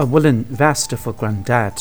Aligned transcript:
a 0.00 0.06
woolen 0.06 0.44
vest 0.44 0.96
for 0.96 1.12
Granddad. 1.12 1.78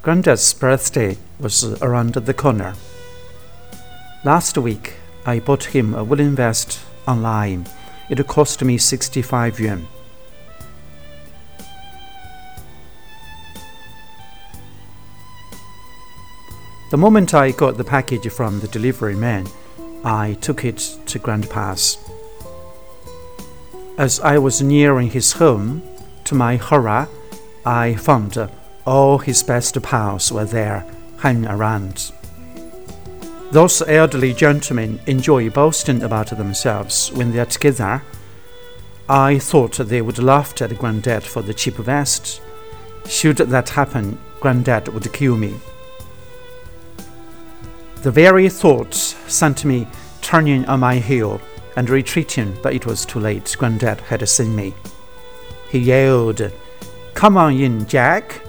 Granddad's 0.00 0.54
birthday 0.54 1.18
was 1.38 1.78
around 1.82 2.14
the 2.14 2.32
corner. 2.32 2.72
Last 4.24 4.56
week, 4.56 4.94
I 5.26 5.40
bought 5.40 5.64
him 5.64 5.92
a 5.92 6.02
woolen 6.02 6.36
vest 6.36 6.80
online. 7.06 7.66
It 8.08 8.26
cost 8.26 8.64
me 8.64 8.78
65 8.78 9.60
yuan. 9.60 9.86
The 16.90 16.96
moment 16.96 17.34
I 17.34 17.50
got 17.50 17.76
the 17.76 17.84
package 17.84 18.32
from 18.32 18.60
the 18.60 18.68
delivery 18.68 19.16
man, 19.16 19.46
I 20.02 20.38
took 20.40 20.64
it 20.64 20.78
to 21.04 21.18
Grandpa's. 21.18 21.98
As 23.96 24.18
I 24.18 24.38
was 24.38 24.60
nearing 24.60 25.10
his 25.10 25.34
home, 25.34 25.80
to 26.24 26.34
my 26.34 26.56
horror, 26.56 27.06
I 27.64 27.94
found 27.94 28.50
all 28.84 29.18
his 29.18 29.44
best 29.44 29.80
pals 29.82 30.32
were 30.32 30.44
there, 30.44 30.84
hanging 31.18 31.46
around. 31.46 32.10
Those 33.52 33.82
elderly 33.82 34.32
gentlemen 34.32 34.98
enjoy 35.06 35.48
boasting 35.48 36.02
about 36.02 36.36
themselves 36.36 37.12
when 37.12 37.30
they 37.30 37.38
are 37.38 37.46
together. 37.46 38.02
I 39.08 39.38
thought 39.38 39.76
they 39.76 40.02
would 40.02 40.18
laugh 40.18 40.60
at 40.60 40.76
Grandad 40.76 41.22
for 41.22 41.42
the 41.42 41.54
cheap 41.54 41.76
vest. 41.76 42.42
Should 43.06 43.36
that 43.36 43.68
happen, 43.68 44.18
Grandad 44.40 44.88
would 44.88 45.12
kill 45.12 45.36
me. 45.36 45.54
The 48.02 48.10
very 48.10 48.48
thought 48.48 48.94
sent 48.94 49.64
me 49.64 49.86
turning 50.20 50.64
on 50.64 50.80
my 50.80 50.96
heel 50.96 51.40
and 51.76 51.90
retreating, 51.90 52.56
but 52.62 52.74
it 52.74 52.86
was 52.86 53.04
too 53.04 53.20
late. 53.20 53.54
Granddad 53.58 54.00
had 54.00 54.26
seen 54.28 54.54
me. 54.54 54.74
He 55.70 55.78
yelled, 55.78 56.52
Come 57.14 57.36
on 57.36 57.54
in, 57.54 57.86
Jack. 57.86 58.40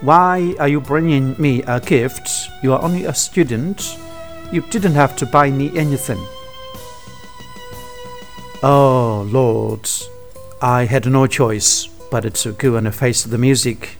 Why 0.00 0.54
are 0.58 0.68
you 0.68 0.80
bringing 0.80 1.36
me 1.40 1.62
a 1.62 1.80
gift? 1.80 2.28
You 2.62 2.72
are 2.72 2.82
only 2.82 3.04
a 3.04 3.14
student. 3.14 3.96
You 4.50 4.62
didn't 4.62 4.94
have 4.94 5.16
to 5.16 5.26
buy 5.26 5.50
me 5.50 5.76
anything. 5.78 6.24
Oh, 8.64 9.26
Lord, 9.28 9.88
I 10.60 10.84
had 10.84 11.06
no 11.06 11.26
choice 11.26 11.86
but 12.10 12.34
to 12.34 12.52
go 12.52 12.76
and 12.76 12.94
face 12.94 13.24
the 13.24 13.38
music. 13.38 13.96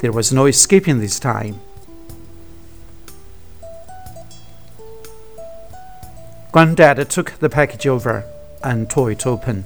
There 0.00 0.12
was 0.12 0.32
no 0.32 0.46
escaping 0.46 1.00
this 1.00 1.18
time. 1.18 1.60
Granddad 6.54 7.10
took 7.10 7.32
the 7.40 7.48
package 7.48 7.84
over 7.88 8.24
and 8.62 8.88
tore 8.88 9.10
it 9.10 9.26
open. 9.26 9.64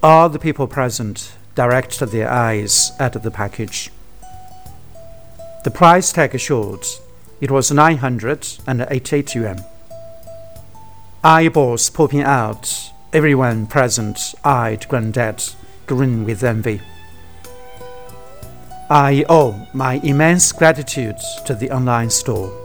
All 0.00 0.28
the 0.28 0.38
people 0.38 0.68
present 0.68 1.32
directed 1.56 2.10
their 2.10 2.30
eyes 2.30 2.92
at 3.00 3.20
the 3.20 3.32
package. 3.32 3.90
The 5.64 5.72
price 5.72 6.12
tag 6.12 6.38
showed 6.38 6.86
it 7.40 7.50
was 7.50 7.72
988 7.72 9.34
yuan. 9.34 9.64
Eyeballs 11.24 11.90
popping 11.90 12.22
out, 12.22 12.92
everyone 13.12 13.66
present 13.66 14.36
eyed 14.44 14.86
Granddad, 14.86 15.42
grin 15.88 16.24
with 16.24 16.44
envy. 16.44 16.80
I 18.88 19.24
owe 19.28 19.66
my 19.72 19.94
immense 19.94 20.52
gratitude 20.52 21.16
to 21.46 21.56
the 21.56 21.72
online 21.72 22.10
store. 22.10 22.63